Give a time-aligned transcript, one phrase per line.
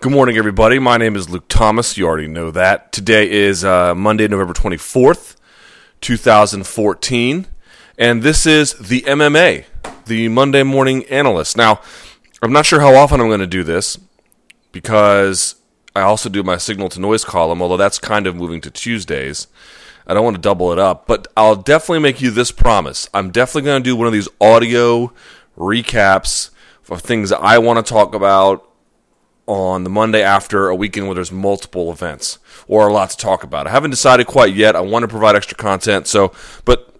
[0.00, 0.78] Good morning, everybody.
[0.78, 1.98] My name is Luke Thomas.
[1.98, 2.92] You already know that.
[2.92, 5.34] Today is uh, Monday, November 24th,
[6.00, 7.48] 2014.
[7.98, 9.64] And this is the MMA,
[10.06, 11.56] the Monday Morning Analyst.
[11.56, 11.80] Now,
[12.40, 13.98] I'm not sure how often I'm going to do this
[14.70, 15.56] because
[15.96, 19.48] I also do my signal to noise column, although that's kind of moving to Tuesdays.
[20.06, 23.08] I don't want to double it up, but I'll definitely make you this promise.
[23.12, 25.12] I'm definitely going to do one of these audio
[25.56, 26.50] recaps
[26.88, 28.67] of things that I want to talk about
[29.48, 33.42] on the Monday after a weekend where there's multiple events or a lot to talk
[33.42, 33.66] about.
[33.66, 34.76] I haven't decided quite yet.
[34.76, 36.32] I want to provide extra content, so
[36.66, 36.94] but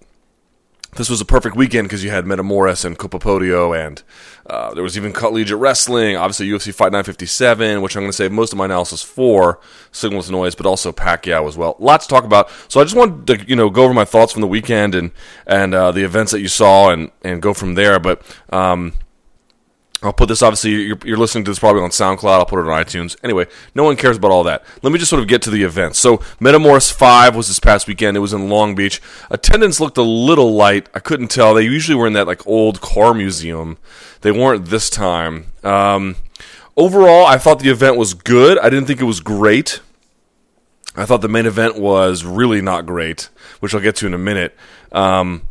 [0.97, 4.03] this was a perfect weekend because you had Metamoris and Copa Podio, and
[4.47, 6.17] uh, there was even collegiate wrestling.
[6.17, 9.61] Obviously, UFC Fight Night 57, which I'm going to save most of my analysis for
[9.93, 11.77] Signal to Noise, but also Pacquiao as well.
[11.79, 12.51] Lots to talk about.
[12.69, 15.11] So I just wanted to you know go over my thoughts from the weekend and
[15.47, 18.01] and uh, the events that you saw and and go from there.
[18.01, 18.95] But um,
[20.01, 22.39] I'll put this obviously you're, you're, listening to this probably on SoundCloud.
[22.39, 23.17] I'll put it on iTunes.
[23.25, 24.65] Anyway, no one cares about all that.
[24.83, 25.97] Let me just sort of get to the event.
[25.97, 28.17] So Metamoris Five was this past weekend.
[28.17, 29.03] It was in Long Beach.
[29.29, 30.89] Attendance looked a little light.
[30.95, 31.53] I couldn't tell.
[31.53, 33.77] They usually were in that like old car museum.
[34.21, 35.53] They weren't this time.
[35.65, 36.15] Um,
[36.77, 38.57] overall, I thought the event was good.
[38.59, 39.81] I didn't think it was great.
[40.95, 44.19] I thought the main event was really not great, which I'll get to in a
[44.19, 44.57] minute.
[44.93, 45.43] Um,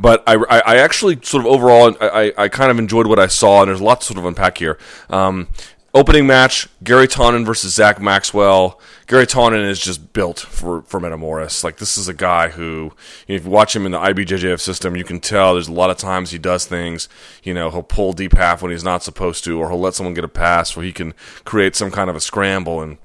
[0.00, 3.62] but I, I, actually sort of overall I, I kind of enjoyed what I saw,
[3.62, 4.78] and there's lots to sort of unpack here.
[5.10, 5.48] Um,
[5.94, 8.80] opening match: Garry Tonon versus Zach Maxwell.
[9.06, 11.64] Garry Tonon is just built for for Metamoris.
[11.64, 12.92] Like this is a guy who,
[13.26, 15.72] you know, if you watch him in the IBJJF system, you can tell there's a
[15.72, 17.08] lot of times he does things.
[17.42, 20.14] You know, he'll pull deep half when he's not supposed to, or he'll let someone
[20.14, 22.98] get a pass where he can create some kind of a scramble and.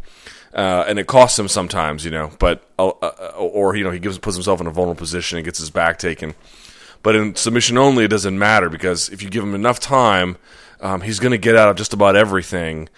[0.56, 3.98] Uh, and it costs him sometimes, you know, but uh, uh or you know he
[3.98, 6.36] gives puts himself in a vulnerable position and gets his back taken.
[7.04, 10.38] But in submission only, it doesn't matter because if you give him enough time,
[10.80, 12.90] um, he's going to get out of just about everything.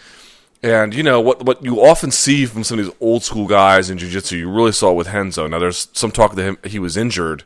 [0.64, 1.44] And you know what?
[1.44, 4.72] What you often see from some of these old school guys in jiu-jitsu, you really
[4.72, 5.48] saw it with Renzo.
[5.48, 7.44] Now, there's some talk that him, he was injured,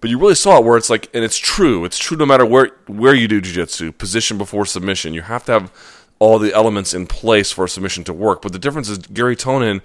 [0.00, 1.84] but you really saw it where it's like, and it's true.
[1.84, 5.14] It's true no matter where where you do jiu-jitsu, position before submission.
[5.14, 5.72] You have to have
[6.18, 8.40] all the elements in place for a submission to work.
[8.40, 9.82] But the difference is Garry Tonon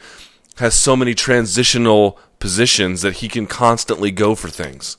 [0.57, 4.97] has so many transitional positions that he can constantly go for things.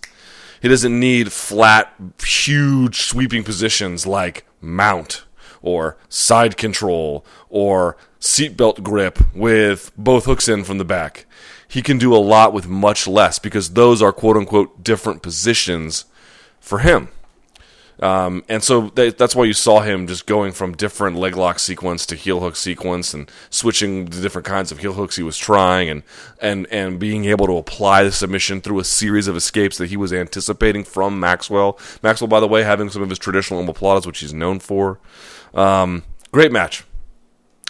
[0.61, 5.25] He doesn't need flat, huge sweeping positions like mount
[5.63, 11.27] or side control or seatbelt grip with both hooks in from the back.
[11.67, 16.05] He can do a lot with much less because those are quote unquote different positions
[16.61, 17.09] for him.
[18.01, 21.59] Um, and so they, that's why you saw him just going from different leg lock
[21.59, 25.37] sequence to heel hook sequence and switching the different kinds of heel hooks he was
[25.37, 26.03] trying and,
[26.41, 29.97] and, and being able to apply the submission through a series of escapes that he
[29.99, 31.79] was anticipating from Maxwell.
[32.03, 34.99] Maxwell, by the way, having some of his traditional omoplatas, which he's known for.
[35.53, 36.03] Um,
[36.33, 36.85] great match.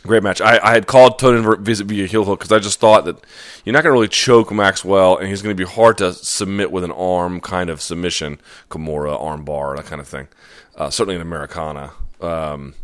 [0.02, 0.40] Great match.
[0.40, 3.22] I, I had called Tonon visit via heel hook because I just thought that
[3.64, 6.72] you're not going to really choke Maxwell, and he's going to be hard to submit
[6.72, 8.40] with an arm kind of submission,
[8.70, 10.28] Kimura, arm bar, that kind of thing.
[10.74, 11.92] Uh, certainly an Americana.
[12.20, 12.74] Um,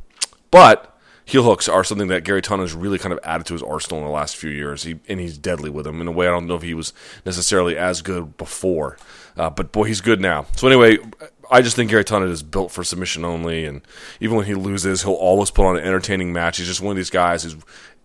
[0.50, 0.94] but
[1.24, 3.98] heel hooks are something that Garry Tonon has really kind of added to his arsenal
[4.00, 6.30] in the last few years, he, and he's deadly with them in a way I
[6.30, 6.92] don't know if he was
[7.24, 8.98] necessarily as good before.
[9.36, 10.46] Uh, but boy, he's good now.
[10.56, 10.98] So anyway,
[11.50, 13.82] I just think Garry Tonon is built for submission only, and
[14.20, 16.58] even when he loses, he'll always put on an entertaining match.
[16.58, 17.56] He's just one of these guys who's.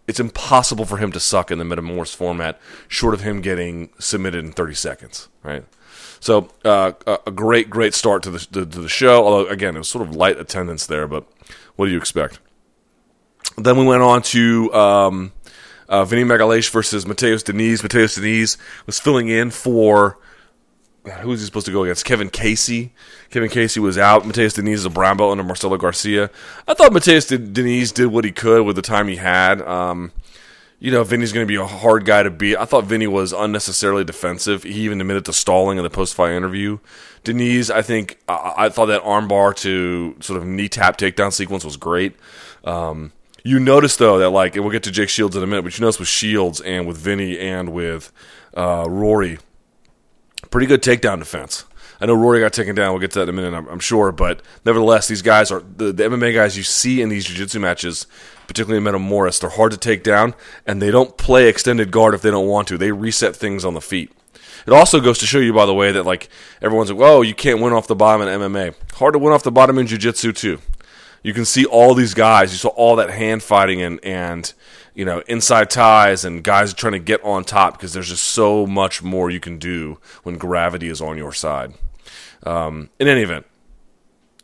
[0.08, 4.44] It's impossible for him to suck in the Metamoris format, short of him getting submitted
[4.44, 5.64] in 30 seconds, right?
[6.20, 6.94] So uh,
[7.26, 9.26] a great, great start to the to, to the show.
[9.26, 11.26] Although again, it was sort of light attendance there, but
[11.76, 12.40] what do you expect?
[13.58, 15.34] Then we went on to um,
[15.90, 17.84] uh, Vinny Magalhães versus Mateus Diniz.
[17.84, 20.20] Mateus Diniz was filling in for
[21.22, 22.06] who was he supposed to go against?
[22.06, 22.94] Kevin Casey.
[23.30, 24.26] Kevin Casey was out.
[24.26, 26.30] Mateus Diniz is a brown belt under Marcelo Garcia.
[26.68, 29.62] I thought Mateus Diniz did what he could with the time he had.
[29.62, 30.12] Um,
[30.80, 32.58] you know, Vinny's going to be a hard guy to beat.
[32.58, 34.64] I thought Vinny was unnecessarily defensive.
[34.64, 36.80] He even admitted to stalling in the post-fight interview.
[37.24, 41.64] Diniz, I think, I, I thought that armbar to sort of knee tap takedown sequence
[41.64, 42.16] was great.
[42.64, 43.12] Um,
[43.44, 45.78] you notice though that like, and we'll get to Jake Shields in a minute, but
[45.78, 48.12] you notice with Shields and with Vinny and with
[48.56, 49.38] uh, Rory
[50.52, 51.66] pretty good takedown defense.
[52.00, 52.94] I know Rory got taken down.
[52.94, 54.12] We'll get to that in a minute, I'm, I'm sure.
[54.12, 58.08] But nevertheless, these guys are the, the MMA guys you see in these jiu-jitsu matches,
[58.48, 59.40] particularly in Metamoris.
[59.40, 60.34] They're hard to take down,
[60.66, 62.78] and they don't play extended guard if they don't want to.
[62.78, 64.12] They reset things on the feet.
[64.66, 66.28] It also goes to show you, by the way, that like
[66.62, 69.44] everyone's like, "Whoa, you can't win off the bottom in MMA." Hard to win off
[69.44, 70.60] the bottom in jiu-jitsu too.
[71.24, 72.52] You can see all these guys.
[72.52, 74.54] You saw all that hand fighting and and
[74.94, 78.66] you know, inside ties and guys trying to get on top because there's just so
[78.68, 81.74] much more you can do when gravity is on your side.
[82.44, 83.46] Um, in any event,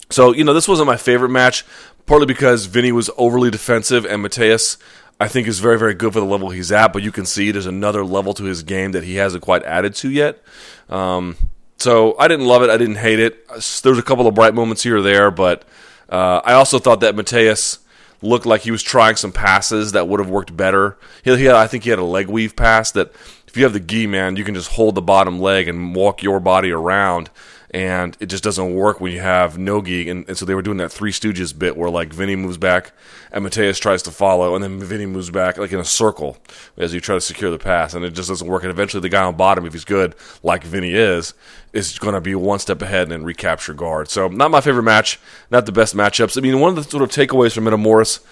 [0.10, 1.66] so you know, this wasn't my favorite match,
[2.06, 4.78] partly because Vinny was overly defensive and Mateus,
[5.20, 7.52] I think, is very, very good for the level he's at, but you can see
[7.52, 10.42] there's another level to his game that he hasn't quite added to yet.
[10.90, 11.36] Um,
[11.78, 12.70] so I didn't love it.
[12.70, 13.48] I didn't hate it.
[13.48, 15.64] There's a couple of bright moments here or there, but
[16.10, 17.80] uh, I also thought that Mateus
[18.22, 20.98] looked like he was trying some passes that would have worked better.
[21.24, 23.14] He, he had, I think he had a leg weave pass that
[23.48, 26.24] if you have the gi, man, you can just hold the bottom leg and walk
[26.24, 27.30] your body around
[27.72, 30.10] and it just doesn't work when you have no gi.
[30.10, 32.94] And, and, so they were doing that Three Stooges bit where like Vinny moves back
[33.32, 36.38] and Mateus tries to follow, and then Vinny moves back like in a circle
[36.78, 38.64] as you try to secure the pass, and it just doesn't work.
[38.64, 41.34] And eventually, the guy on bottom, if he's good, like Vinny is,
[41.74, 44.10] is going to be one step ahead and recapture guard.
[44.10, 45.20] So not my favorite match,
[45.52, 46.38] not the best matchups.
[46.38, 48.24] I mean, one of the sort of takeaways from Metamoris,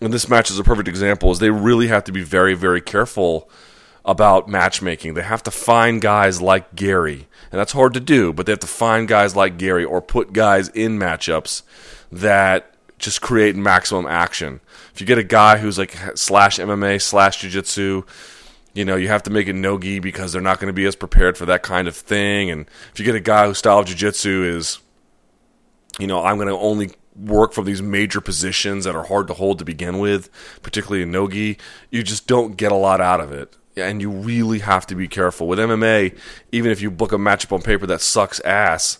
[0.00, 2.80] and this match is a perfect example, is they really have to be very, very
[2.80, 3.50] careful
[4.04, 5.14] about matchmaking.
[5.14, 8.60] They have to find guys like Garry, and that's hard to do, but they have
[8.60, 11.62] to find guys like Garry or put guys in matchups
[12.12, 14.60] that just create maximum action.
[14.92, 18.04] If you get a guy who's like slash MMA slash jiu-jitsu,
[18.74, 20.96] you know, you have to make it no-gi because they're not going to be as
[20.96, 22.50] prepared for that kind of thing.
[22.50, 24.78] And if you get a guy whose style of jiu-jitsu is,
[25.98, 29.34] you know, I'm going to only work from these major positions that are hard to
[29.34, 30.28] hold to begin with,
[30.62, 31.56] particularly in no-gi,
[31.90, 35.08] you just don't get a lot out of it and you really have to be
[35.08, 36.16] careful with MMA.
[36.52, 38.98] Even if you book a matchup on paper that sucks ass,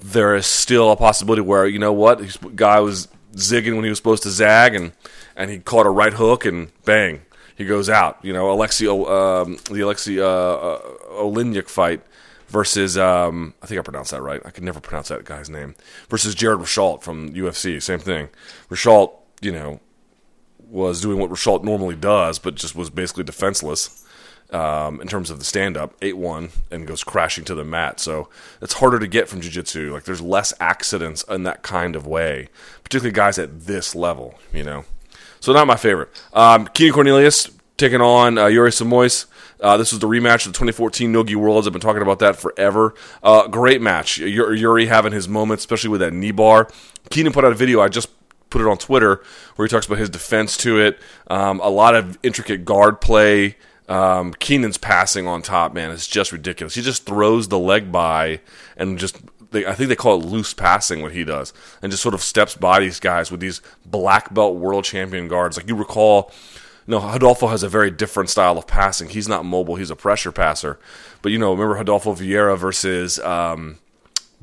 [0.00, 3.90] there is still a possibility where you know what this guy was zigging when he
[3.90, 4.92] was supposed to zag, and
[5.36, 7.22] and he caught a right hook, and bang,
[7.56, 8.18] he goes out.
[8.22, 10.80] You know, Alexi, um, the Alexi uh, uh,
[11.22, 12.02] Oleinik fight
[12.48, 14.40] versus um, I think I pronounced that right.
[14.44, 15.74] I could never pronounce that guy's name.
[16.08, 18.28] Versus Jared Rosholt from UFC, same thing.
[18.70, 19.80] Rosholt, you know,
[20.68, 24.04] was doing what Rosholt normally does, but just was basically defenseless
[24.50, 28.00] um, in terms of the stand up, 8 1, and goes crashing to the mat.
[28.00, 28.28] So
[28.60, 29.92] it's harder to get from jiu jitsu.
[29.92, 32.48] Like there's less accidents in that kind of way,
[32.82, 34.84] particularly guys at this level, you know.
[35.40, 36.10] So not my favorite.
[36.32, 39.26] Um, Keenan Cornelius taking on uh, Yuri Simões.
[39.60, 41.66] Uh, this was the rematch of the 2014 Nogi Worlds.
[41.66, 42.94] I've been talking about that forever.
[43.22, 44.18] Uh, great match.
[44.18, 46.68] Yuri having his moments, especially with that knee bar.
[47.10, 47.80] Keenan put out a video.
[47.80, 48.10] I just
[48.50, 49.22] put it on Twitter
[49.56, 50.98] where he talks about his defense to it.
[51.28, 53.56] Um, a lot of intricate guard play.
[53.88, 56.74] Um, Keenan's passing on top, man, is just ridiculous.
[56.74, 58.40] He just throws the leg by
[58.76, 59.18] and just.
[59.50, 62.20] They, I think they call it loose passing what he does, and just sort of
[62.20, 65.56] steps by these guys with these black belt world champion guards.
[65.56, 66.30] Like you recall,
[66.86, 69.08] no, Rodolfo has a very different style of passing.
[69.08, 70.78] He's not mobile; he's a pressure passer.
[71.22, 73.78] But you know, remember Rodolfo Vieira versus um,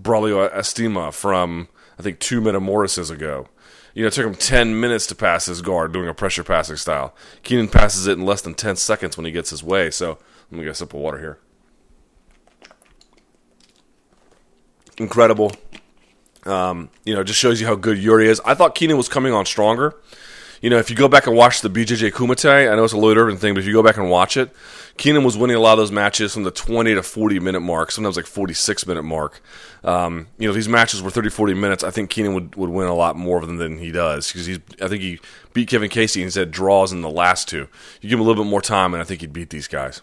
[0.02, 1.68] Braulio Estima from
[2.00, 3.48] I think two Metamorphoses ago.
[3.96, 6.76] You know, it took him 10 minutes to pass his guard doing a pressure passing
[6.76, 7.16] style.
[7.42, 9.90] Keenan passes it in less than 10 seconds when he gets his way.
[9.90, 10.20] So
[10.52, 11.40] let me get a sip of water here.
[14.98, 15.54] Incredible.
[16.46, 18.40] Um, you know, just shows you how good Yuri is.
[18.46, 19.96] I thought Keenan was coming on stronger
[20.66, 22.98] you know, if you go back and watch the BJJ Kumite, I know it's a
[22.98, 24.50] Lloyd Irvin thing, but if you go back and watch it,
[24.98, 27.92] Keenan was winning a lot of those matches from the 20 to 40 minute mark,
[27.92, 29.42] sometimes like 46 minute mark.
[29.84, 31.84] Um, you know, these matches were 30, 40 minutes.
[31.84, 34.46] I think Keenan would, would win a lot more of them than he does because
[34.46, 35.20] he's, I think he
[35.54, 37.68] beat Kevin Casey and said draws in the last two.
[38.02, 40.02] You give him a little bit more time, and I think he'd beat these guys.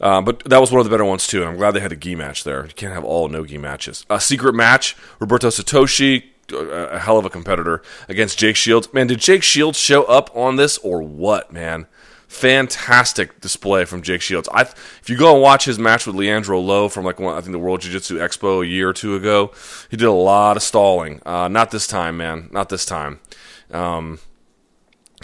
[0.00, 1.92] Uh, but that was one of the better ones too, and I'm glad they had
[1.92, 2.64] a gi match there.
[2.64, 4.06] You can't have all no gi matches.
[4.08, 8.92] A secret match: Roberto Satoshi a hell of a competitor against Jake Shields.
[8.92, 11.86] Man, did Jake Shields show up on this or what, man?
[12.30, 14.48] Fantastic display from Jake Shields.
[14.54, 17.40] I, if you go and watch his match with Leandro Lo from like one, I
[17.40, 19.50] think the World Jiu Jitsu Expo a year or two ago,
[19.90, 21.20] he did a lot of stalling.
[21.26, 22.48] Uh, not this time, man.
[22.52, 23.18] Not this time.
[23.72, 24.20] Um,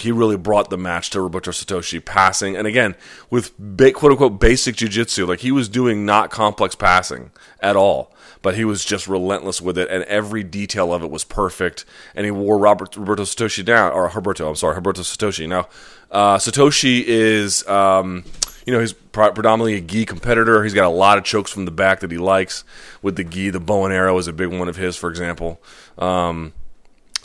[0.01, 2.97] he really brought the match to Roberto Satoshi passing, and again
[3.31, 8.13] with ba- quote unquote basic jiu-jitsu, like he was doing not complex passing at all
[8.43, 11.85] but he was just relentless with it, and every detail of it was perfect.
[12.15, 15.49] And he wore Robert Roberto Satoshi down, or Roberto, I'm sorry, Roberto Satoshi.
[15.49, 15.69] Now,
[16.11, 17.67] uh, Satoshi is.
[17.69, 18.25] Um,
[18.67, 20.65] you know, he's predominantly a gi competitor.
[20.65, 22.65] He's got a lot of chokes from the back that he likes
[23.01, 23.51] with the gi.
[23.51, 25.63] The bow and arrow is a big one of his, for example.
[25.99, 26.53] Um,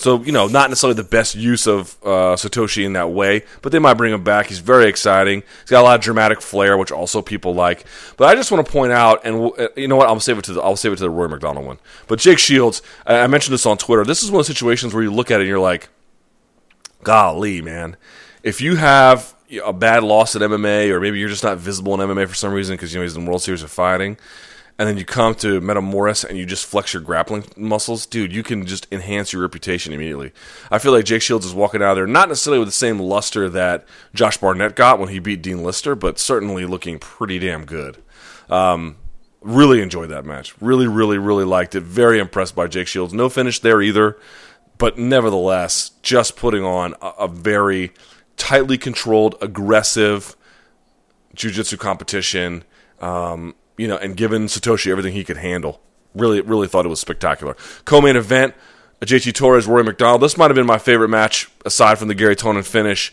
[0.01, 3.71] so, you know, not necessarily the best use of uh, Satoshi in that way, but
[3.71, 4.47] they might bring him back.
[4.47, 5.43] He's very exciting.
[5.61, 7.85] He's got a lot of dramatic flair, which also people like.
[8.17, 10.07] But I just want to point out, and uh, you know what?
[10.07, 11.77] I'll save it to the I'll save it to the Rory MacDonald one.
[12.07, 14.03] But Jake Shields, I mentioned this on Twitter.
[14.03, 15.89] This is one of the situations where you look at it and you're like,
[17.03, 17.95] golly, man.
[18.41, 22.09] If you have a bad loss at MMA, or maybe you're just not visible in
[22.09, 24.17] MMA for some reason because you know he's in the World Series of Fighting
[24.81, 28.41] and then you come to Metamoris and you just flex your grappling muscles, dude, you
[28.41, 30.31] can just enhance your reputation immediately.
[30.71, 33.47] I feel like Jake Shields is walking out there not necessarily with the same luster
[33.47, 33.85] that
[34.15, 38.01] Josh Barnett got when he beat Dean Lister, but certainly looking pretty damn good.
[38.49, 38.95] Um,
[39.41, 40.59] really enjoyed that match.
[40.59, 41.83] Really, really, really liked it.
[41.83, 43.13] Very impressed by Jake Shields.
[43.13, 44.17] No finish there either
[44.79, 47.91] but nevertheless, just putting on a, a very
[48.35, 50.35] tightly controlled, aggressive
[51.35, 52.63] jiu-jitsu competition.
[52.99, 55.81] Um, you know, and given Satoshi everything he could handle.
[56.13, 57.55] Really, really thought it was spectacular.
[57.85, 58.53] Co-main event:
[59.01, 60.21] JT Torres, Rory MacDonald.
[60.21, 63.11] This might have been my favorite match aside from the Garry Tonon finish.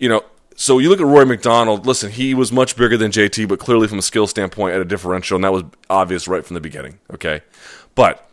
[0.00, 0.24] You know,
[0.56, 1.86] so you look at Rory MacDonald.
[1.86, 4.84] Listen, he was much bigger than JT, but clearly from a skill standpoint at a
[4.84, 6.98] differential, and that was obvious right from the beginning.
[7.14, 7.42] Okay,
[7.94, 8.28] but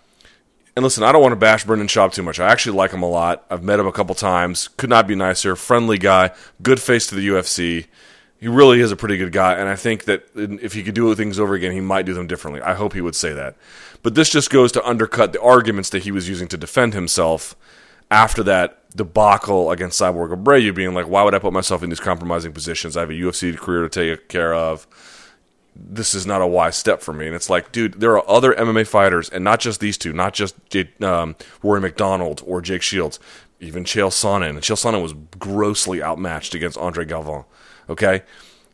[0.75, 2.39] and listen, I don't want to bash Brendan Schaub too much.
[2.39, 3.45] I actually like him a lot.
[3.51, 4.69] I've met him a couple times.
[4.69, 5.55] Could not be nicer.
[5.55, 6.31] Friendly guy.
[6.63, 7.85] Good face to the UFC
[8.45, 11.15] he really is a pretty good guy, and I think that if he could do
[11.15, 12.61] things over again, he might do them differently.
[12.61, 13.55] I hope he would say that.
[14.03, 17.55] But this just goes to undercut the arguments that he was using to defend himself
[18.11, 21.99] after that debacle against Cyborg Abreu, being like, "Why would I put myself in these
[21.99, 22.95] compromising positions?
[22.95, 24.85] I have a UFC career to take care of.
[25.75, 28.53] This is not a wise step for me." And it's like, dude, there are other
[28.53, 30.55] MMA fighters, and not just these two, not just
[31.01, 33.19] um, Rory MacDonald or Jake Shields,
[33.59, 34.49] even Chael Sonnen.
[34.49, 37.45] And Chael Sonnen was grossly outmatched against Andre Galvao
[37.89, 38.23] okay,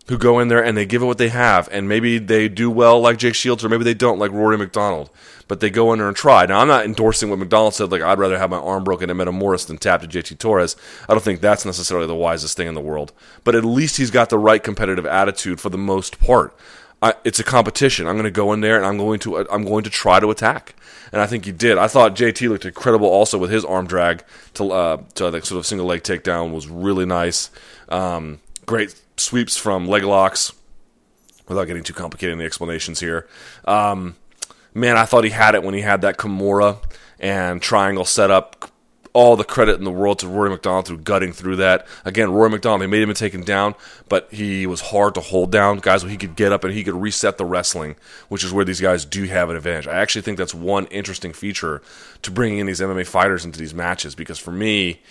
[0.08, 2.70] who go in there and they give it what they have, and maybe they do
[2.70, 5.10] well like Jake Shields, or maybe they don't like Rory MacDonald,
[5.48, 6.46] but they go in there and try.
[6.46, 9.16] Now, I'm not endorsing what MacDonald said, like, I'd rather have my arm broken at
[9.16, 10.76] Metamoris than tap to JT Torres.
[11.08, 13.14] I don't think that's necessarily the wisest thing in the world,
[13.44, 16.56] but at least he's got the right competitive attitude for the most part.
[17.02, 18.06] I, it's a competition.
[18.06, 20.30] I'm going to go in there and I'm going to I'm going to try to
[20.30, 20.76] attack,
[21.12, 21.80] and I think he did.
[21.80, 25.58] I thought JT looked incredible also with his arm drag to uh, to the sort
[25.58, 27.50] of single leg takedown was really nice.
[27.90, 28.40] Um,
[28.72, 30.54] great sweeps from leg locks
[31.50, 33.28] without getting too complicated in the explanations here.
[33.66, 34.16] Um,
[34.74, 36.78] man, I thought he had it when he had that Kimura
[37.20, 38.72] and triangle set up.
[39.14, 41.86] All the credit in the world to Rory MacDonald through gutting through that.
[42.06, 43.76] Again, Rory MacDonald, they made him taken down,
[44.08, 45.80] but he was hard to hold down.
[45.80, 47.98] Guys, he could get up and he could reset the wrestling,
[48.30, 49.86] which is where these guys do have an advantage.
[49.86, 51.82] I actually think that's one interesting feature
[52.22, 55.02] to bringing in these MMA fighters into these matches because for me,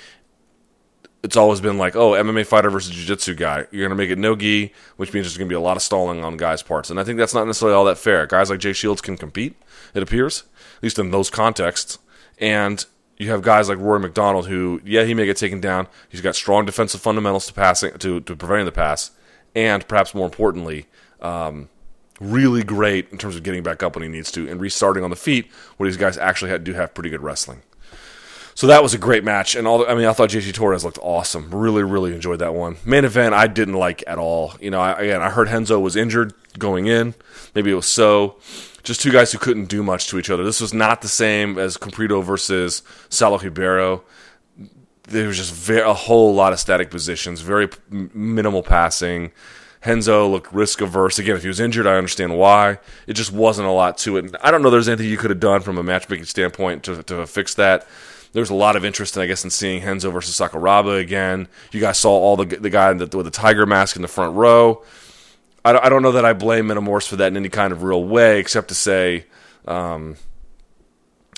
[1.23, 3.67] it's always been like, oh, MMA fighter versus jiu-jitsu guy.
[3.71, 5.77] You're going to make it no gi, which means there's going to be a lot
[5.77, 6.91] of stalling on guys' parts.
[6.91, 8.27] And I think that's not necessarily all that fair.
[8.27, 9.61] Guys like Jay Shields can compete,
[9.95, 10.45] it appears,
[10.77, 11.99] at least in those contexts.
[12.39, 12.85] And
[13.21, 15.89] you have guys like Rory MacDonald who, yeah, he may get taken down.
[16.09, 19.11] He's got strong defensive fundamentals to passing to, to preventing the pass,
[19.55, 20.87] and perhaps more importantly,
[21.21, 21.69] um,
[22.19, 25.11] really great in terms of getting back up when he needs to and restarting on
[25.11, 27.61] the feet, where these guys actually do have pretty good wrestling.
[28.61, 29.79] So that was a great match, and all.
[29.79, 31.49] The, I mean, I thought JT Torres looked awesome.
[31.51, 32.77] Really, really enjoyed that one.
[32.85, 34.53] Main event, I didn't like at all.
[34.61, 37.15] You know, I, again, I heard Renzo was injured going in.
[37.55, 38.37] Maybe it was so.
[38.83, 40.45] Just two guys who couldn't do much to each other.
[40.45, 44.05] This was not the same as Comprido versus Saulo Ribeiro.
[45.05, 49.33] There was just very, a whole lot of static positions, very minimal passing.
[49.85, 51.19] Henzo looked risk averse.
[51.19, 52.79] Again, if he was injured, I understand why.
[53.07, 54.35] It just wasn't a lot to it.
[54.43, 57.27] I don't know there's anything you could have done from a matchmaking standpoint to, to
[57.27, 57.87] fix that
[58.33, 61.49] there's a lot of interest, in, I guess, in seeing Renzo versus Sakuraba again.
[61.73, 64.83] You guys saw all the the guy with the tiger mask in the front row.
[65.65, 68.05] I, I don't know that I blame Metamoris for that in any kind of real
[68.05, 69.27] way, except to say
[69.67, 70.17] um,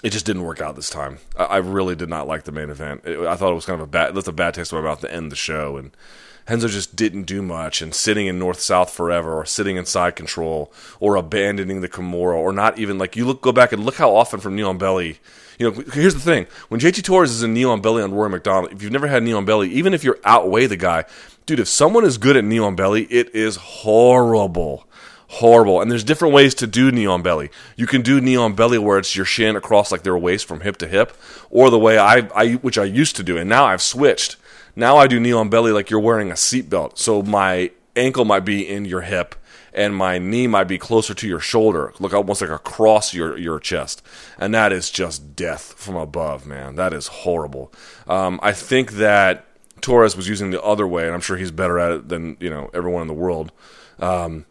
[0.02, 1.18] it just didn't work out this time.
[1.36, 3.02] I, I really did not like the main event.
[3.04, 4.84] It, I thought it was kind of a bad, left a bad taste in my
[4.84, 5.90] mouth to end the show, and
[6.48, 7.82] Renzo just didn't do much.
[7.82, 12.36] And sitting in north south forever, or sitting in side control, or abandoning the Kimura,
[12.36, 14.78] or not even like you look go back and look how often from knee on
[14.78, 15.18] belly
[15.58, 18.30] you know, here's the thing: when JT Torres is in knee on belly on Rory
[18.30, 21.04] MacDonald, if you've never had knee on belly, even if you're outweigh the guy,
[21.46, 24.86] dude, if someone is good at knee on belly, it is horrible
[25.36, 25.80] horrible.
[25.80, 27.50] And there's different ways to do knee on belly.
[27.74, 30.60] You can do knee on belly where it's your shin across like their waist from
[30.60, 31.16] hip to hip,
[31.48, 34.36] or the way I, I which I used to do, and now I've switched.
[34.74, 36.98] Now I do knee on belly like you're wearing a seatbelt.
[36.98, 39.34] So my ankle might be in your hip
[39.74, 43.58] and my knee might be closer to your shoulder, look almost like across your, your
[43.58, 44.02] chest.
[44.38, 46.76] And that is just death from above, man.
[46.76, 47.72] That is horrible.
[48.06, 49.46] Um, I think that
[49.80, 52.48] Torres was using the other way, and I'm sure he's better at it than you
[52.48, 53.52] know everyone in the world.
[53.98, 54.46] Um,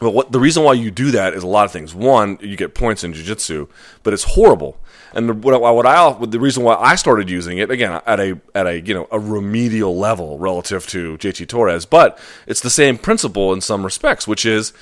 [0.00, 1.94] but what the reason why you do that is a lot of things.
[1.94, 3.66] One, you get points in jiu-jitsu,
[4.04, 4.78] but it's horrible.
[5.12, 8.40] And the, what, what I the reason why I started using it again at a
[8.54, 12.98] at a you know a remedial level relative to JT Torres, but it's the same
[12.98, 14.72] principle in some respects, which is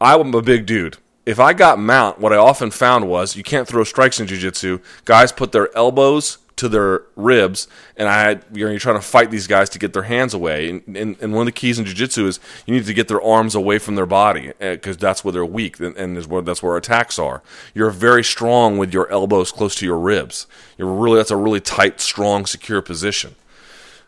[0.00, 0.98] I'm a big dude.
[1.26, 4.80] If I got mount, what I often found was you can't throw strikes in jiu-jitsu.
[5.06, 9.68] Guys put their elbows to their ribs, and I you're trying to fight these guys
[9.70, 10.70] to get their hands away.
[10.70, 13.22] And, and, and one of the keys in jiu-jitsu is you need to get their
[13.22, 16.42] arms away from their body because eh, that's where they're weak and, and is where,
[16.42, 17.42] that's where attacks are.
[17.74, 20.46] You're very strong with your elbows close to your ribs.
[20.78, 23.34] You're really that's a really tight, strong, secure position.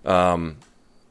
[0.05, 0.59] Um,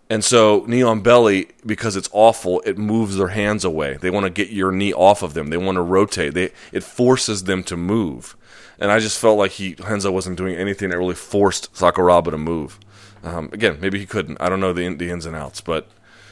[0.09, 3.97] And so knee on belly, because it's awful, it moves their hands away.
[3.99, 5.49] They want to get your knee off of them.
[5.49, 6.33] They want to rotate.
[6.35, 8.35] They it forces them to move.
[8.79, 12.37] And I just felt like he Renzo wasn't doing anything that really forced Sakuraba to
[12.37, 12.79] move.
[13.23, 14.37] Um, again, maybe he couldn't.
[14.39, 15.87] I don't know the the ins and outs, but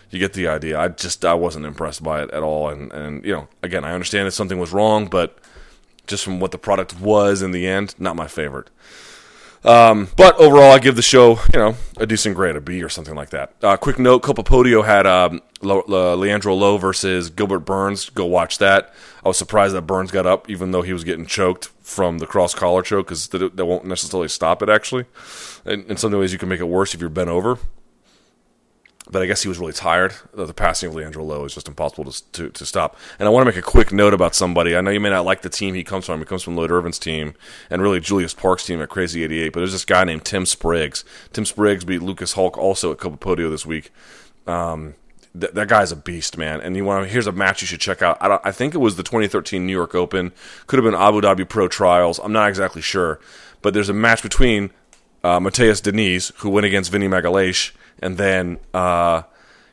[0.09, 0.79] you get the idea.
[0.79, 2.69] I just I wasn't impressed by it at all.
[2.69, 5.39] And and you know, again, I understand that something was wrong, but
[6.05, 8.69] just from what the product was in the end, not my favorite.
[9.65, 12.89] Um, but overall, I give the show, you know, a decent grade, a B or
[12.89, 13.53] something like that.
[13.61, 18.09] Uh, quick note: Copa Podio had um, Leandro Lo versus Gilbert Burns.
[18.09, 18.93] Go watch that.
[19.23, 22.27] I was surprised that Burns got up, even though he was getting choked from the
[22.27, 24.69] cross collar choke, because that, that won't necessarily stop it.
[24.69, 25.05] Actually,
[25.65, 27.57] in, in some ways, you can make it worse if you're bent over
[29.13, 30.15] but I guess he was really tired.
[30.33, 32.97] The passing of Leandro Lo is just impossible to, to, to, stop.
[33.19, 34.75] And I want to make a quick note about somebody.
[34.75, 36.19] I know you may not like the team he comes from.
[36.19, 37.35] He comes from Lloyd Irvin's team
[37.69, 39.53] and really Julius Park's team at Crazy 88.
[39.53, 41.05] But there's this guy named Tim Spriggs.
[41.31, 43.91] Tim Spriggs beat Lucas Hulk also at Copa Podio this week.
[44.47, 44.95] Um,
[45.39, 46.59] th- that guy's a beast, man.
[46.59, 48.17] And you want here's a match you should check out.
[48.19, 50.31] I, I think it was the 2013 New York Open.
[50.65, 52.19] Could have been Abu Dhabi Pro Trials.
[52.19, 53.19] I'm not exactly sure.
[53.61, 54.71] But there's a match between
[55.23, 57.71] uh, Mateus Diniz, who went against Vinny Magalhaes,
[58.03, 59.23] and then uh,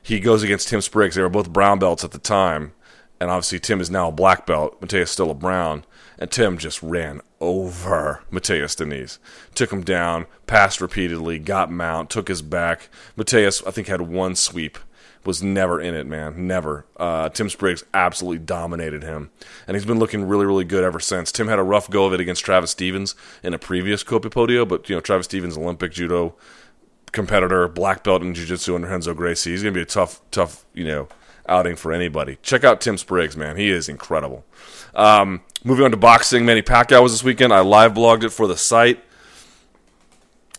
[0.02, 1.16] he goes against Tim Spriggs.
[1.16, 2.72] They were both brown belts at the time,
[3.20, 4.80] and obviously Tim is now a black belt.
[4.80, 5.84] Mateus still a brown,
[6.16, 9.18] and Tim just ran over Mateus Diniz.
[9.56, 12.88] Took him down, passed repeatedly, got mount, took his back.
[13.16, 14.78] Mateus, I think, had one sweep.
[15.22, 16.46] Was never in it, man.
[16.46, 16.86] Never.
[16.96, 19.30] Uh, Tim Spriggs absolutely dominated him,
[19.66, 21.30] and he's been looking really, really good ever since.
[21.30, 24.66] Tim had a rough go of it against Travis Stevens in a previous Copa Podio,
[24.66, 26.36] but you know Travis Stevens, Olympic judo
[27.12, 29.50] competitor, black belt in jiu-jitsu under Renzo Gracie.
[29.50, 31.08] He's going to be a tough, tough, you know,
[31.48, 32.38] outing for anybody.
[32.42, 33.56] Check out Tim Spriggs, man.
[33.56, 34.44] He is incredible.
[34.94, 37.52] Um, moving on to boxing, Manny Pacquiao was this weekend.
[37.52, 39.02] I live blogged it for the site.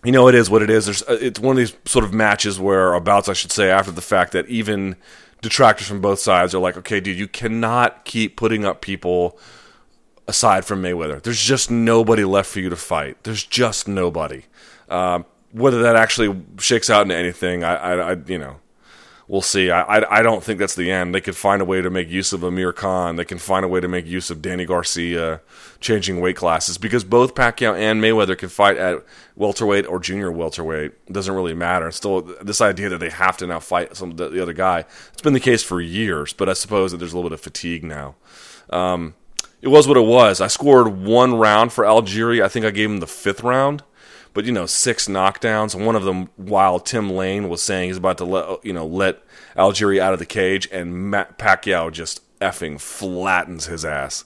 [0.04, 0.86] You know, it is what it is.
[0.86, 3.70] There's, uh, it's one of these sort of matches where, or bouts, I should say,
[3.70, 4.96] after the fact that even
[5.42, 9.40] detractors from both sides are like, okay, dude, you cannot keep putting up people
[10.28, 11.22] aside from Mayweather.
[11.22, 13.24] There's just nobody left for you to fight.
[13.24, 14.44] There's just nobody.
[14.90, 18.58] Um, whether that actually shakes out into anything, I, I, I you know,
[19.32, 19.72] we'll see.
[19.72, 21.16] I, I, I, don't think that's the end.
[21.16, 23.16] They could find a way to make use of Amir Khan.
[23.16, 25.40] They can find a way to make use of Danny Garcia,
[25.80, 29.04] changing weight classes because both Pacquiao and Mayweather can fight at
[29.38, 30.92] welterweight or junior welterweight.
[31.08, 31.90] It doesn't really matter.
[31.92, 34.86] Still, this idea that they have to now fight some the, the other guy.
[35.14, 37.42] It's been the case for years, but I suppose that there's a little bit of
[37.42, 38.16] fatigue now.
[38.70, 39.16] Um,
[39.62, 40.42] it was what it was.
[40.42, 42.44] I scored one round for Algieri.
[42.44, 43.84] I think I gave him the fifth round
[44.34, 45.80] but you know six knockdowns.
[45.80, 49.22] One of them while Tim Lane was saying he's about to let you know let
[49.56, 54.24] Algieri out of the cage, and Matt Pacquiao just effing flattens his ass.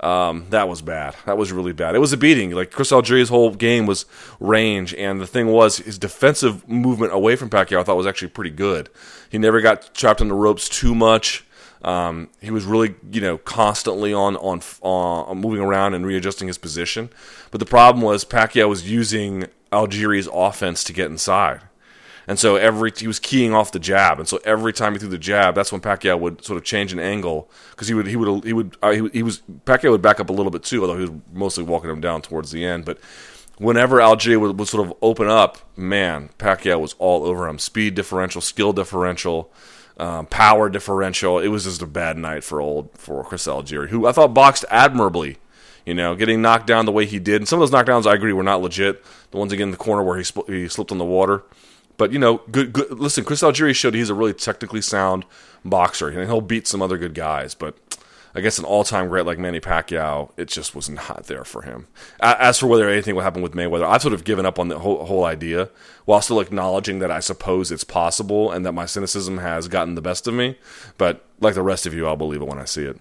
[0.00, 1.14] Um, that was bad.
[1.26, 1.94] That was really bad.
[1.94, 2.52] It was a beating.
[2.52, 4.06] Like Chris Algieri's whole game was
[4.38, 7.80] range, and the thing was his defensive movement away from Pacquiao.
[7.80, 8.88] I thought was actually pretty good.
[9.28, 11.44] He never got trapped on the ropes too much.
[11.82, 16.58] Um, he was really, you know, constantly on, on on moving around and readjusting his
[16.58, 17.08] position.
[17.50, 21.62] But the problem was Pacquiao was using Algieri's offense to get inside,
[22.26, 25.08] and so every he was keying off the jab, and so every time he threw
[25.08, 28.16] the jab, that's when Pacquiao would sort of change an angle because he would he
[28.16, 30.82] would he would uh, he, he was Pacquiao would back up a little bit too,
[30.82, 32.98] although he was mostly walking him down towards the end, but
[33.56, 37.58] whenever Algieri would, would, sort of open up, man, Pacquiao was all over him.
[37.58, 39.52] Speed differential, skill differential
[40.00, 41.38] um, power differential.
[41.38, 44.64] It was just a bad night for old for Chris Algieri, who I thought boxed
[44.70, 45.36] admirably.
[45.86, 48.14] You know, getting knocked down the way he did, and some of those knockdowns I
[48.14, 49.04] agree were not legit.
[49.30, 51.42] The ones again in the corner where he he slipped on the water,
[51.96, 52.72] but you know, good.
[52.72, 55.24] good listen, Chris Algieri showed he's a really technically sound
[55.64, 57.76] boxer, and he'll beat some other good guys, but
[58.34, 61.88] I guess an all-time great like Manny Pacquiao, it just was not there for him.
[62.20, 64.78] As for whether anything will happen with Mayweather, I've sort of given up on the
[64.78, 65.68] whole, whole idea,
[66.04, 70.02] while still acknowledging that I suppose it's possible and that my cynicism has gotten the
[70.02, 70.58] best of me.
[70.96, 73.00] But like the rest of you, I'll believe it when I see it.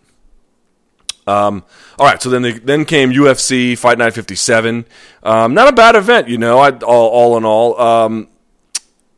[1.27, 1.63] Um,
[1.99, 4.85] all right, so then they, then came UFC Fight Night 57.
[5.21, 6.57] Um, not a bad event, you know.
[6.57, 8.27] I, all, all in all, um,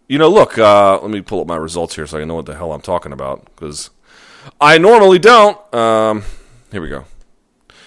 [0.10, 0.28] you know.
[0.28, 2.74] Look, uh, let me pull up my results here so I know what the hell
[2.74, 3.91] I'm talking about because
[4.60, 5.73] I normally don't.
[5.73, 6.23] Um,
[6.71, 7.06] here we go.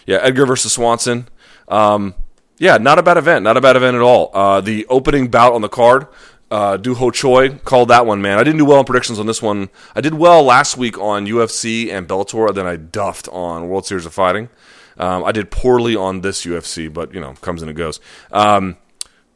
[0.06, 1.28] Yeah, Edgar versus Swanson.
[1.68, 2.14] Um,
[2.58, 3.42] yeah, not a bad event.
[3.42, 4.30] Not a bad event at all.
[4.32, 6.06] Uh, the opening bout on the card,
[6.50, 8.38] uh, Doo Ho Choi called that one, man.
[8.38, 9.70] I didn't do well in predictions on this one.
[9.94, 14.06] I did well last week on UFC and Bellator, then I duffed on World Series
[14.06, 14.48] of Fighting.
[14.96, 17.98] Um, I did poorly on this UFC, but, you know, comes and it goes.
[18.30, 18.76] Um,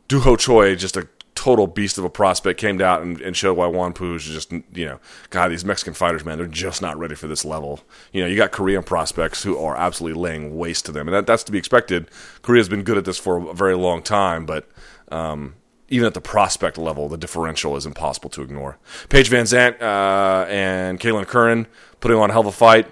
[0.06, 3.54] Doo Ho Choi, just a total beast of a prospect came out and, and showed
[3.54, 4.98] why Juan Puig is just you know
[5.30, 7.80] God these Mexican fighters man they're just not ready for this level
[8.12, 11.26] you know you got Korean prospects who are absolutely laying waste to them and that,
[11.28, 12.10] that's to be expected
[12.42, 14.68] Korea's been good at this for a very long time but
[15.12, 15.54] um,
[15.88, 18.76] even at the prospect level, the differential is impossible to ignore.
[19.08, 21.66] Paige VanZant uh, and Kailin Curran
[22.00, 22.86] putting on a hell of a fight.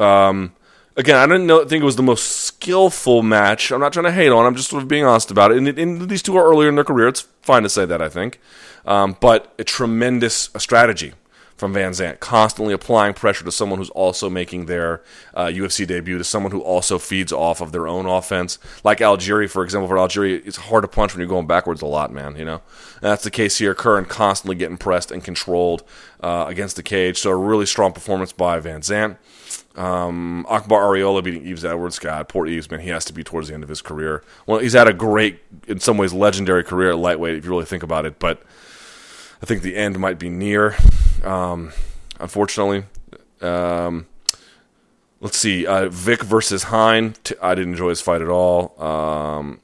[0.00, 0.52] Um,
[0.96, 3.70] again, I didn't know, think it was the most skillful match.
[3.70, 4.46] I'm not trying to hate on.
[4.46, 5.58] I'm just sort of being honest about it.
[5.58, 7.08] And, and these two are earlier in their career.
[7.08, 8.02] It's fine to say that.
[8.02, 8.40] I think,
[8.84, 11.14] um, but a tremendous strategy
[11.62, 15.00] from Van Zant, constantly applying pressure to someone who's also making their
[15.32, 18.58] uh, UFC debut, to someone who also feeds off of their own offense.
[18.82, 21.86] Like Algieri, for example, for Algieri, it's hard to punch when you're going backwards a
[21.86, 22.36] lot, man.
[22.36, 22.62] You know,
[22.94, 23.76] and that's the case here.
[23.76, 25.84] Curran constantly getting pressed and controlled
[26.20, 27.18] uh, against the cage.
[27.18, 29.18] So a really strong performance by VanZant.
[29.74, 31.98] Um, Akbar Arreola beating Yves Edwards.
[31.98, 34.22] God, poor Yves, man, he has to be towards the end of his career.
[34.46, 37.64] Well, he's had a great, in some ways, legendary career at lightweight, if you really
[37.64, 38.18] think about it.
[38.18, 38.42] But
[39.42, 40.76] I think the end might be near.
[41.24, 41.72] Um,
[42.20, 42.84] unfortunately,
[43.40, 44.06] um,
[45.20, 45.66] let's see.
[45.66, 47.14] Uh, Vick versus Hein.
[47.24, 48.80] T- I didn't enjoy his fight at all.
[48.82, 49.60] Um,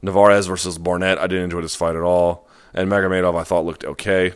[0.00, 1.18] Narvaez versus Barnatt.
[1.18, 2.48] I didn't enjoy this fight at all.
[2.74, 4.32] And Magomedov, I thought looked okay.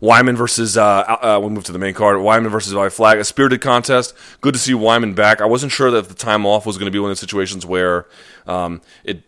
[0.00, 2.16] Wiman versus uh, uh, we move to the main card.
[2.18, 4.14] Wiman versus Vallie-Flagg, a spirited contest.
[4.40, 5.40] Good to see Wiman back.
[5.40, 7.66] I wasn't sure that the time off was going to be one of the situations
[7.66, 8.06] where
[8.46, 9.22] um, it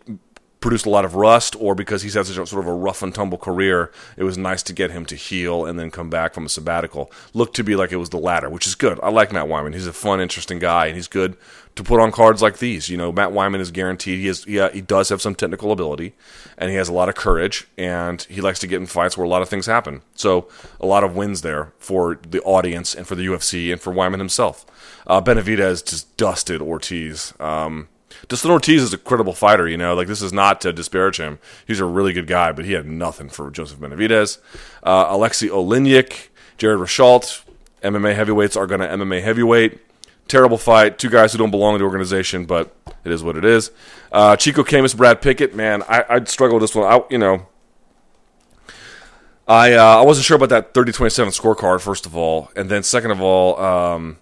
[0.61, 3.01] produced a lot of rust or because he's had such a sort of a rough
[3.01, 6.33] and tumble career, it was nice to get him to heal and then come back
[6.33, 7.11] from a sabbatical.
[7.33, 8.99] Looked to be like it was the latter, which is good.
[9.01, 9.73] I like Matt Wiman.
[9.73, 11.35] He's a fun, interesting guy, and he's good
[11.75, 12.89] to put on cards like these.
[12.89, 14.19] You know, Matt Wiman is guaranteed.
[14.19, 16.13] He has, yeah, he does have some technical ability,
[16.57, 19.25] and he has a lot of courage, and he likes to get in fights where
[19.25, 20.01] a lot of things happen.
[20.15, 20.47] So
[20.79, 24.19] a lot of wins there for the audience and for the UFC and for Wiman
[24.19, 24.65] himself.
[25.07, 27.33] Uh, Benavidez just dusted Ortiz.
[27.39, 27.87] Um,
[28.27, 29.95] Dustin Ortiz is a credible fighter, you know.
[29.95, 31.39] Like this is not to disparage him.
[31.65, 34.37] He's a really good guy, but he had nothing for Joseph Benavidez.
[34.83, 37.43] Uh, Alexei Oleinik, Jared Rosholt,
[37.81, 39.79] MMA heavyweights are going to MMA heavyweight.
[40.31, 40.97] Terrible fight.
[40.97, 43.69] Two guys who don't belong in the organization, but it is what it is.
[44.13, 45.53] Uh, Chico Camus, Brad Pickett.
[45.53, 46.89] Man, I, I'd struggle with this one.
[46.89, 47.47] I, you know,
[49.45, 51.81] I uh, I wasn't sure about that 30-27 scorecard.
[51.81, 53.59] First of all, and then second of all.
[53.59, 54.19] Um,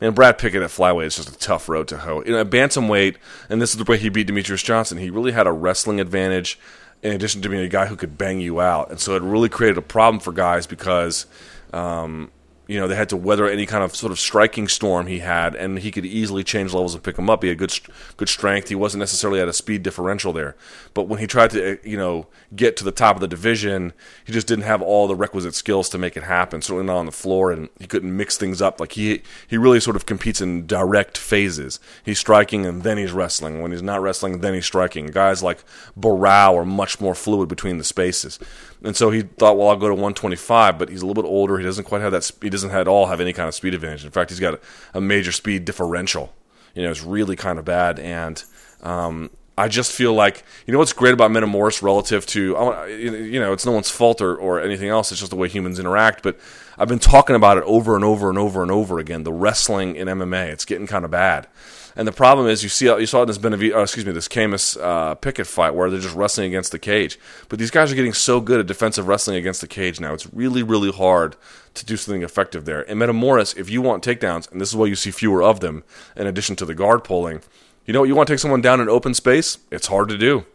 [0.00, 2.22] Man, Brad Pickett at flyweight is just a tough road to hoe.
[2.22, 5.46] In a bantamweight, and this is the way he beat Demetrious Johnson, he really had
[5.46, 6.58] a wrestling advantage
[7.04, 8.90] in addition to being a guy who could bang you out.
[8.90, 11.26] And so it really created a problem for guys because
[11.72, 12.32] um,
[12.66, 15.54] you know, they had to weather any kind of sort of striking storm he had,
[15.54, 17.42] and he could easily change levels and pick him up.
[17.42, 17.78] He had good,
[18.16, 18.68] good strength.
[18.68, 20.54] He wasn't necessarily at a speed differential there,
[20.94, 23.92] but when he tried to, eh, you know, get to the top of the division,
[24.24, 26.62] he just didn't have all the requisite skills to make it happen.
[26.62, 28.78] Certainly not on the floor, and he couldn't mix things up.
[28.78, 31.80] Like he, he really sort of competes in direct phases.
[32.04, 33.60] He's striking and then he's wrestling.
[33.60, 35.06] When he's not wrestling, then he's striking.
[35.06, 35.64] Guys like
[35.98, 38.38] Barao are much more fluid between the spaces.
[38.84, 41.56] And so he thought, well, I'll go to 125, but he's a little bit older.
[41.58, 42.30] He doesn't quite have that.
[42.40, 44.04] He doesn't at all have any kind of speed advantage.
[44.04, 44.60] In fact, he's got
[44.92, 46.32] a, major speed differential.
[46.74, 48.00] You know, it's really kind of bad.
[48.00, 48.42] And
[48.82, 52.40] um, I just feel like you know what's great about Metamoris relative to
[52.88, 55.12] you know it's no one's fault or, or anything else.
[55.12, 56.22] It's just the way humans interact.
[56.22, 56.40] But
[56.78, 59.22] I've been talking about it over and over and over and over again.
[59.22, 61.46] The wrestling in MMA, it's getting kind of bad.
[61.96, 64.28] And the problem is, you see, you saw in this Benavid, oh, excuse me, this
[64.28, 67.18] Camus uh, Pickett fight where they're just wrestling against the cage.
[67.48, 70.14] But these guys are getting so good at defensive wrestling against the cage now.
[70.14, 71.36] It's really, really hard
[71.74, 72.88] to do something effective there.
[72.88, 75.84] And Metamoris, if you want takedowns, and this is why you see fewer of them,
[76.16, 77.42] in addition to the guard pulling,
[77.84, 78.08] you know, what?
[78.08, 79.58] you want to take someone down in open space.
[79.70, 80.46] It's hard to do.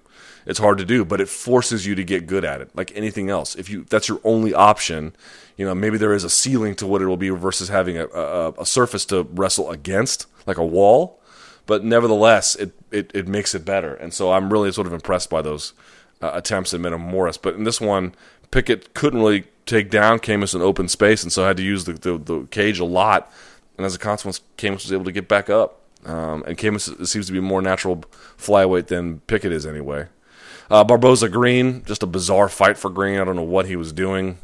[0.46, 3.30] It's hard to do, but it forces you to get good at it, like anything
[3.30, 3.54] else.
[3.56, 5.14] If you that's your only option,
[5.58, 8.08] you know, maybe there is a ceiling to what it will be versus having a,
[8.08, 11.20] a, a surface to wrestle against, like a wall
[11.68, 13.94] but nevertheless, it, it, it makes it better.
[13.94, 15.74] And so I'm really sort of impressed by those
[16.22, 17.40] uh, attempts at Metamoris.
[17.40, 18.16] But in this one,
[18.50, 21.94] Pickett couldn't really take down Camus in open space, and so had to use the,
[21.94, 23.32] the, the cage a lot.
[23.78, 25.82] And as a consequence, Camus was able to get back up.
[26.06, 27.98] Um, and Camus seems to be more natural
[28.38, 30.08] flyweight than Pickett is anyway.
[30.72, 33.20] Uh, Barboza Green, just a bizarre fight for Green.
[33.20, 34.38] I don't know what he was doing.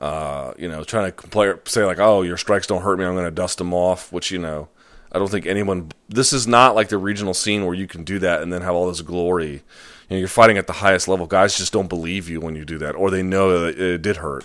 [0.00, 3.04] Uh, you know, trying to play, say like, "Oh, your strikes don't hurt me.
[3.04, 4.68] I'm going to dust them off," which you know
[5.14, 5.92] I don't think anyone.
[6.08, 8.74] This is not like the regional scene where you can do that and then have
[8.74, 9.62] all this glory.
[10.08, 11.26] You know, you're fighting at the highest level.
[11.26, 14.16] Guys just don't believe you when you do that, or they know that it did
[14.16, 14.44] hurt.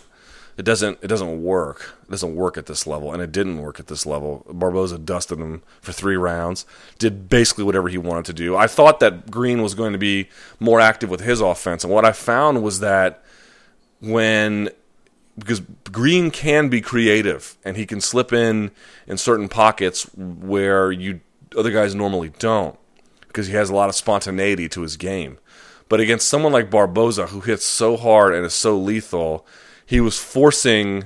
[0.58, 1.00] It doesn't.
[1.02, 1.96] It doesn't work.
[2.04, 4.46] It doesn't work at this level, and it didn't work at this level.
[4.48, 6.66] Barboza dusted him for three rounds.
[7.00, 8.56] Did basically whatever he wanted to do.
[8.56, 10.30] I thought that Green was going to be
[10.60, 13.24] more active with his offense, and what I found was that
[14.02, 14.70] when
[15.40, 18.72] because Green can be creative and he can slip in
[19.08, 21.22] in certain pockets where you
[21.58, 22.78] other guys normally don't
[23.28, 25.40] because he has a lot of spontaneity to his game.
[25.88, 29.46] But against someone like Barboza who hits so hard and is so lethal,
[29.86, 31.06] he was forcing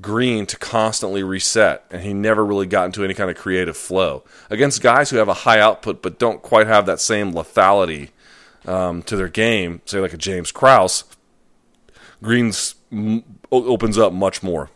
[0.00, 4.24] Green to constantly reset and he never really got into any kind of creative flow.
[4.50, 8.10] Against guys who have a high output but don't quite have that same lethality
[8.66, 11.04] um, to their game, say like a James Krause,
[12.22, 14.70] Greens m- opens up much more,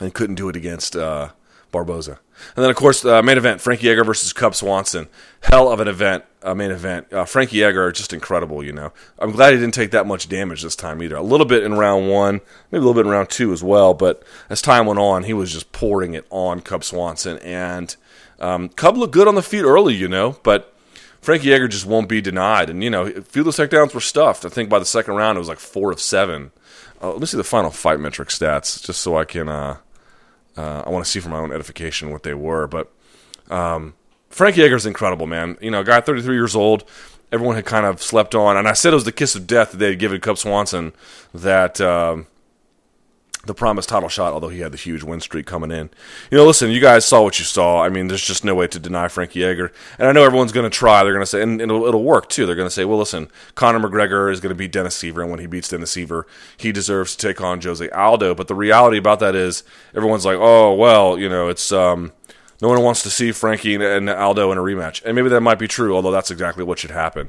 [0.00, 1.30] and couldn't do it against uh,
[1.70, 2.18] Barboza.
[2.56, 5.08] And then, of course, uh, main event Frankie Edgar versus Cub Swanson.
[5.42, 7.12] Hell of an event, uh, main event.
[7.12, 8.92] Uh, Frankie Edgar, just incredible, you know.
[9.18, 11.16] I'm glad he didn't take that much damage this time either.
[11.16, 13.94] A little bit in round one, maybe a little bit in round two as well,
[13.94, 17.38] but as time went on, he was just pouring it on Cub Swanson.
[17.38, 17.94] And
[18.40, 20.73] um, Cub looked good on the feet early, you know, but
[21.24, 22.68] Frankie Edgar just won't be denied.
[22.68, 24.44] And, you know, a few of those takedowns were stuffed.
[24.44, 26.50] I think by the second round, it was like four of seven.
[27.00, 29.48] Uh, let me see the final fight metric stats just so I can.
[29.48, 29.78] Uh,
[30.54, 32.66] uh, I want to see for my own edification what they were.
[32.66, 32.92] But
[33.48, 33.94] um,
[34.28, 35.56] Frankie Edgar's incredible, man.
[35.62, 36.84] You know, guy 33 years old.
[37.32, 38.58] Everyone had kind of slept on.
[38.58, 40.92] And I said it was the kiss of death that they had given Cub Swanson
[41.32, 41.80] that.
[41.80, 42.26] Um,
[43.46, 45.90] the promised title shot, although he had the huge win streak coming in.
[46.30, 47.82] You know, listen, you guys saw what you saw.
[47.82, 49.72] I mean, there's just no way to deny Frankie Edgar.
[49.98, 51.02] And I know everyone's going to try.
[51.02, 52.46] They're going to say, and it'll, it'll work too.
[52.46, 55.22] They're going to say, well, listen, Conor McGregor is going to beat Dennis Siver.
[55.22, 56.24] and when he beats Dennis Siver,
[56.56, 58.34] he deserves to take on Jose Aldo.
[58.34, 61.72] But the reality about that is, everyone's like, oh, well, you know, it's.
[61.72, 62.12] Um,
[62.62, 65.04] no one wants to see Frankie and Aldo in a rematch.
[65.04, 67.28] And maybe that might be true, although that's exactly what should happen.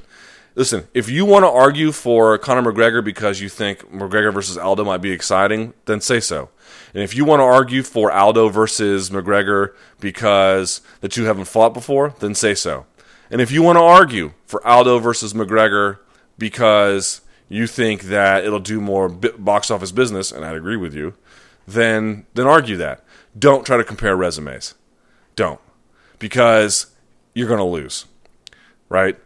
[0.56, 4.86] Listen, if you want to argue for Conor McGregor because you think McGregor versus Aldo
[4.86, 6.50] might be exciting, then say so.
[6.94, 11.74] And if you want to argue for Aldo versus McGregor because the two haven't fought
[11.74, 12.86] before, then say so.
[13.30, 15.98] And if you want to argue for Aldo versus McGregor
[16.38, 21.16] because you think that it'll do more box office business, and I'd agree with you,
[21.68, 23.04] then then argue that.
[23.38, 24.76] Don't try to compare resumes.
[25.36, 25.60] Don't.
[26.18, 26.88] Because
[27.34, 28.06] you're going to lose.
[28.88, 29.18] Right?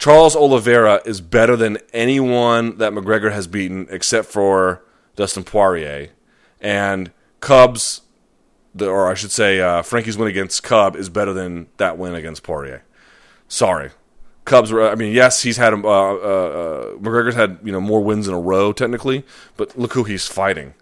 [0.00, 4.82] Charles Oliveira is better than anyone that McGregor has beaten except for
[5.14, 6.08] Dustin Poirier.
[6.58, 8.00] And Cubs,
[8.80, 12.42] or I should say, uh, Frankie's win against Cub is better than that win against
[12.42, 12.82] Poirier.
[13.46, 13.90] Sorry.
[14.46, 18.26] Cubs I mean, yes, he's had, uh, uh, uh, McGregor's had, you know, more wins
[18.26, 19.22] in a row technically,
[19.58, 20.72] but look who he's fighting.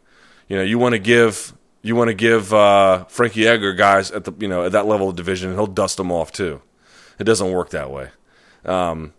[0.46, 4.22] You know, you want to give, you want to give, uh, Frankie Edgar guys at
[4.22, 6.62] the, you know, at that level of division, he'll dust them off too.
[7.18, 8.10] It doesn't work that way.
[8.64, 9.12] Um,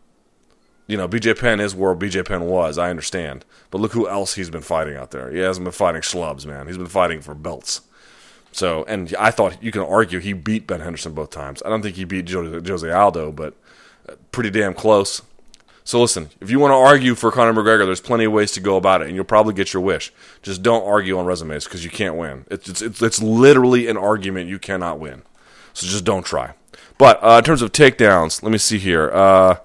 [0.88, 2.78] you know, BJ Penn is where BJ Penn was.
[2.78, 5.30] I understand, but look who else he's been fighting out there.
[5.30, 6.67] He hasn't been fighting schlubs, man.
[6.67, 7.82] He's been fighting for belts.
[8.52, 11.62] So, and I thought you can argue he beat Ben Henderson both times.
[11.63, 13.54] I don't think he beat Jose Aldo, but
[14.08, 15.21] uh, pretty damn close.
[15.84, 18.60] So listen, if you want to argue for Conor McGregor, there's plenty of ways to
[18.60, 20.12] go about it, and you'll probably get your wish.
[20.41, 22.45] Just don't argue on resumes because you can't win.
[22.52, 25.23] It's, it's, it's literally an argument you cannot win.
[25.73, 26.54] So just don't try.
[26.99, 29.09] But uh, in terms of takedowns, let me see here.
[29.09, 29.55] Uh,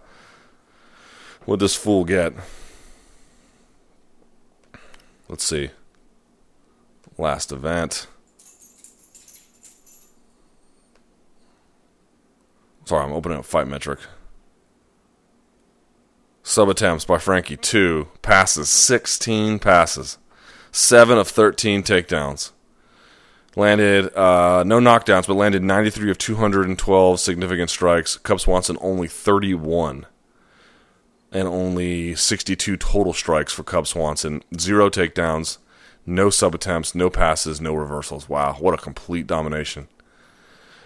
[1.44, 2.32] what this fool get?
[5.28, 5.70] Let's see.
[7.18, 8.06] Last event.
[12.84, 13.98] Sorry, I'm opening up fight metric.
[16.44, 18.08] Sub attempts by Frankie, two.
[18.22, 20.18] Passes, 16 passes.
[20.70, 22.52] 7 of 13 takedowns.
[23.56, 28.16] Landed uh, no knockdowns, but landed 93 of 212 significant strikes.
[28.16, 30.06] Cub Swanson only 31,
[31.30, 34.42] and only 62 total strikes for Cub Swanson.
[34.58, 35.58] Zero takedowns,
[36.04, 38.28] no sub attempts, no passes, no reversals.
[38.28, 39.88] Wow, what a complete domination.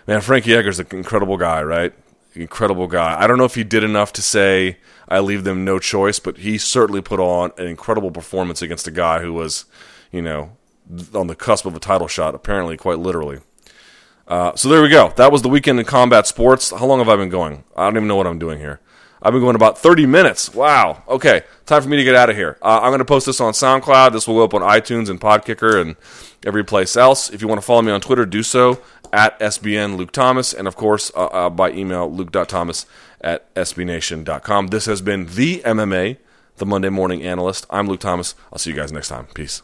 [0.06, 1.92] Man, Frankie Edgar's an incredible guy, right?
[2.34, 3.18] Incredible guy.
[3.18, 4.78] I don't know if he did enough to say
[5.08, 8.90] I leave them no choice, but he certainly put on an incredible performance against a
[8.90, 9.64] guy who was,
[10.12, 10.56] you know,
[11.14, 13.40] on the cusp of a title shot, apparently, quite literally.
[14.26, 15.12] Uh, so there we go.
[15.16, 16.70] That was the weekend in combat sports.
[16.70, 17.64] How long have I been going?
[17.76, 18.80] I don't even know what I'm doing here.
[19.20, 20.54] I've been going about 30 minutes.
[20.54, 21.02] Wow.
[21.08, 22.56] Okay, time for me to get out of here.
[22.62, 24.12] Uh, I'm going to post this on SoundCloud.
[24.12, 25.96] This will go up on iTunes and Podkicker and
[26.46, 27.30] every place else.
[27.30, 28.80] If you want to follow me on Twitter, do so
[29.12, 30.52] at SBN Luke Thomas.
[30.52, 32.86] And of course, uh, uh, by email, luke.thomas
[33.20, 34.68] at sbnation.com.
[34.68, 36.18] This has been the MMA,
[36.56, 37.66] the Monday Morning Analyst.
[37.70, 38.34] I'm Luke Thomas.
[38.52, 39.26] I'll see you guys next time.
[39.34, 39.62] Peace.